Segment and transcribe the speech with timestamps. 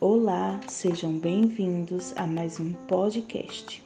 [0.00, 3.82] Olá, sejam bem-vindos a mais um podcast.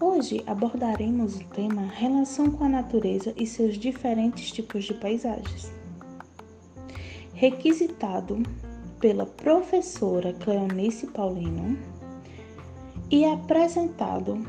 [0.00, 5.72] Hoje abordaremos o tema Relação com a natureza e seus diferentes tipos de paisagens.
[7.34, 8.42] Requisitado
[8.98, 11.78] pela professora Cleonice Paulino
[13.10, 14.44] e apresentado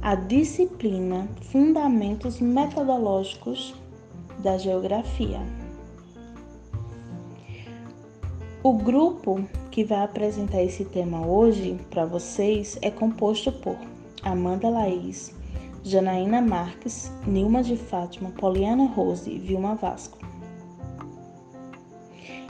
[0.00, 3.74] a disciplina Fundamentos Metodológicos
[4.38, 5.63] da Geografia.
[8.64, 13.76] O grupo que vai apresentar esse tema hoje para vocês é composto por
[14.22, 15.34] Amanda Laís,
[15.82, 20.16] Janaína Marques, Nilma de Fátima, Poliana Rose e Vilma Vasco.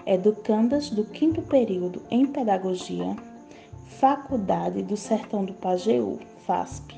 [0.06, 3.16] Educandas do quinto período em Pedagogia,
[3.98, 6.96] Faculdade do Sertão do Pajeú, FASP.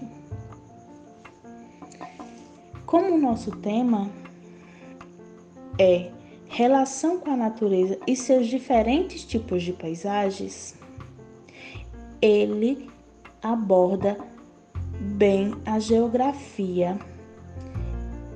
[2.85, 4.11] Como o nosso tema
[5.79, 6.11] é
[6.49, 10.75] relação com a natureza e seus diferentes tipos de paisagens,
[12.21, 12.89] ele
[13.43, 14.17] aborda
[15.01, 16.99] bem a geografia.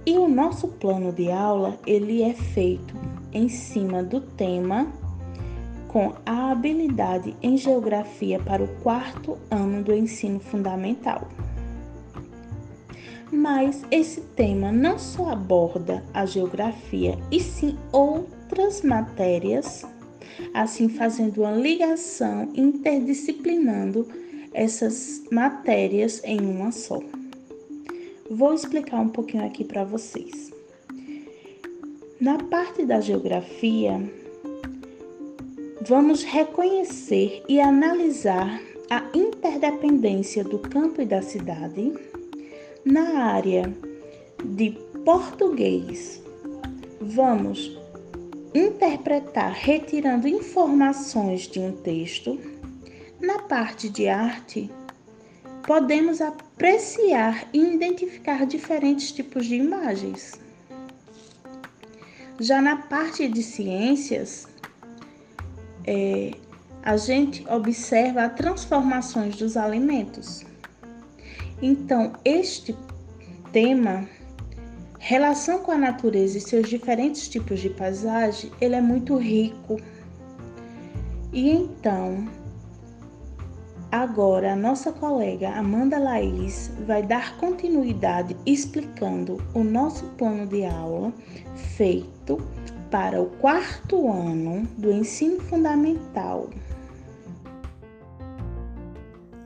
[0.07, 2.95] E o nosso plano de aula, ele é feito
[3.33, 4.87] em cima do tema
[5.89, 11.29] com a habilidade em geografia para o quarto ano do ensino fundamental.
[13.33, 19.85] Mas esse tema não só aborda a geografia, e sim outras matérias,
[20.53, 24.09] assim fazendo uma ligação interdisciplinando
[24.53, 27.01] essas matérias em uma só.
[28.29, 30.51] Vou explicar um pouquinho aqui para vocês.
[32.21, 34.01] Na parte da geografia,
[35.81, 41.93] vamos reconhecer e analisar a interdependência do campo e da cidade
[42.85, 43.75] na área
[44.45, 44.71] de
[45.05, 46.23] português,
[47.01, 47.79] vamos
[48.55, 52.39] interpretar retirando informações de um texto.
[53.21, 54.71] Na parte de arte,
[55.67, 60.41] podemos apreciar e identificar diferentes tipos de imagens.
[62.39, 64.49] Já na parte de ciências,
[65.87, 66.33] é,
[66.83, 70.50] a gente observa transformações dos alimentos.
[71.63, 72.75] Então, este
[73.53, 74.09] tema,
[74.99, 79.77] relação com a natureza e seus diferentes tipos de paisagem, ele é muito rico.
[81.33, 82.27] E então,
[83.93, 91.13] agora a nossa colega Amanda Laís vai dar continuidade explicando o nosso plano de aula
[91.77, 92.39] feito
[92.91, 96.49] para o quarto ano do ensino fundamental.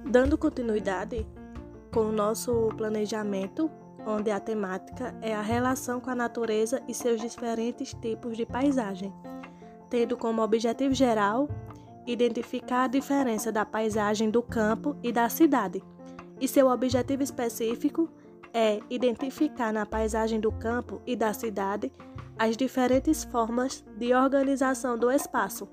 [0.06, 1.26] Dando continuidade,
[1.94, 3.70] com o nosso planejamento,
[4.04, 9.14] onde a temática é a relação com a natureza e seus diferentes tipos de paisagem,
[9.88, 11.48] tendo como objetivo geral
[12.04, 15.84] identificar a diferença da paisagem do campo e da cidade.
[16.40, 18.10] E seu objetivo específico
[18.52, 21.92] é identificar na paisagem do campo e da cidade
[22.36, 25.68] as diferentes formas de organização do espaço,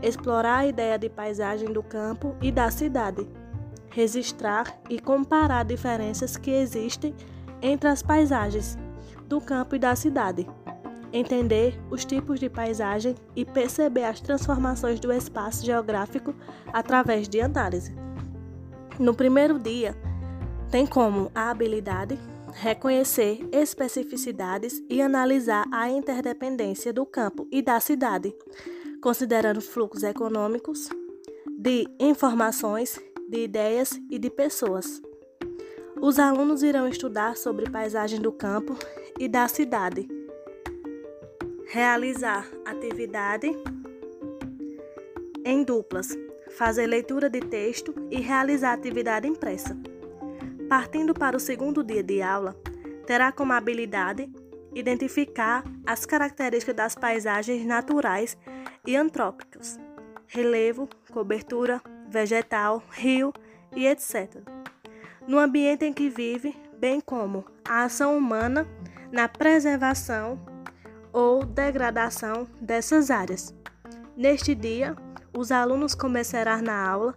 [0.00, 3.26] explorar a ideia de paisagem do campo e da cidade
[3.92, 7.14] registrar e comparar diferenças que existem
[7.60, 8.76] entre as paisagens
[9.28, 10.48] do campo e da cidade,
[11.12, 16.34] entender os tipos de paisagem e perceber as transformações do espaço geográfico
[16.72, 17.94] através de análise.
[18.98, 19.96] No primeiro dia,
[20.70, 22.18] tem como a habilidade
[22.54, 28.34] reconhecer especificidades e analisar a interdependência do campo e da cidade,
[29.02, 30.88] considerando fluxos econômicos
[31.58, 32.98] de informações
[33.32, 35.00] de ideias e de pessoas.
[36.02, 38.76] Os alunos irão estudar sobre paisagem do campo
[39.18, 40.06] e da cidade,
[41.64, 43.50] realizar atividade
[45.46, 46.14] em duplas,
[46.58, 49.74] fazer leitura de texto e realizar atividade impressa.
[50.68, 52.54] Partindo para o segundo dia de aula,
[53.06, 54.30] terá como habilidade
[54.74, 58.36] identificar as características das paisagens naturais
[58.86, 59.80] e antrópicas,
[60.26, 61.80] relevo, cobertura,
[62.12, 63.32] vegetal, rio
[63.74, 64.36] e etc.
[65.26, 68.68] No ambiente em que vive, bem como a ação humana
[69.10, 70.38] na preservação
[71.12, 73.54] ou degradação dessas áreas.
[74.16, 74.94] Neste dia,
[75.36, 77.14] os alunos começarão na aula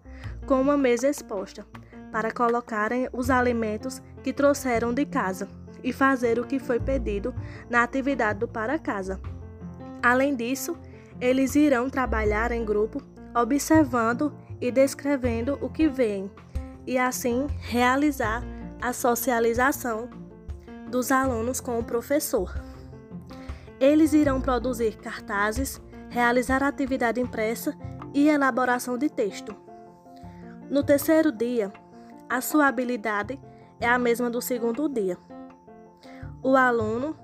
[0.47, 1.65] com uma mesa exposta
[2.11, 5.49] para colocarem os alimentos que trouxeram de casa
[5.83, 7.35] e fazer o que foi pedido
[7.69, 9.19] na atividade do para casa.
[10.01, 10.77] Além disso,
[11.19, 13.01] eles irão trabalhar em grupo,
[13.35, 16.31] observando e descrevendo o que veem,
[16.85, 18.43] e assim realizar
[18.81, 20.09] a socialização
[20.89, 22.53] dos alunos com o professor.
[23.79, 25.81] Eles irão produzir cartazes
[26.15, 27.75] realizar atividade impressa
[28.13, 29.53] e elaboração de texto.
[30.69, 31.73] No terceiro dia,
[32.29, 33.37] a sua habilidade
[33.81, 35.17] é a mesma do segundo dia.
[36.41, 37.17] O aluno,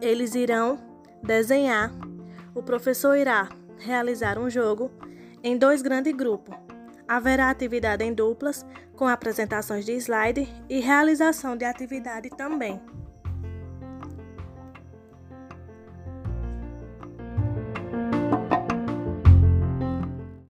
[0.00, 0.78] eles irão
[1.22, 1.92] desenhar,
[2.54, 4.90] o professor irá realizar um jogo
[5.42, 6.54] em dois grandes grupos.
[7.08, 8.66] Haverá atividade em duplas,
[8.96, 12.80] com apresentações de slide e realização de atividade também.